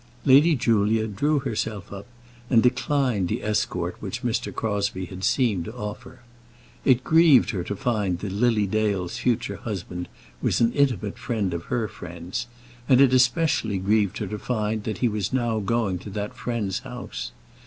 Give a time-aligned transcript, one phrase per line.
[0.25, 2.07] Lady Julia drew herself up,
[2.49, 4.51] and declined the escort which Mr.
[4.51, 6.21] Crosbie had seemed to offer.
[6.83, 10.07] It grieved her to find that Lily Dale's future husband
[10.41, 12.47] was an intimate friend of her friend's,
[12.89, 16.79] and it especially grieved her to find that he was now going to that friend's
[16.79, 17.29] house.